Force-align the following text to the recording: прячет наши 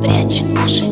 прячет 0.00 0.52
наши 0.52 0.89